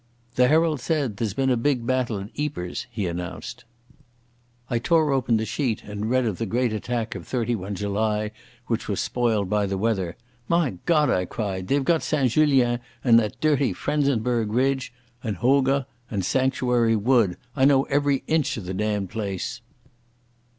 [0.33, 3.65] "The Herald says there's been a big battle at Eepers," he announced.
[4.67, 8.31] I tore open the sheet and read of the great attack of 31 July
[8.65, 10.17] which was spoiled by the weather.
[10.47, 11.67] "My God!" I cried.
[11.67, 14.91] "They've got St Julien and that dirty Frezenberg ridge...
[15.23, 15.85] and Hooge...
[16.09, 17.37] and Sanctuary Wood.
[17.55, 19.61] I know every inch of the damned place...."